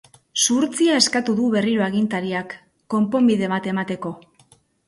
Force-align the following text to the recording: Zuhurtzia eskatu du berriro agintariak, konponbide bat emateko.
Zuhurtzia 0.45 0.95
eskatu 1.01 1.35
du 1.41 1.51
berriro 1.57 1.85
agintariak, 1.89 2.57
konponbide 2.95 3.55
bat 3.55 3.73
emateko. 3.75 4.17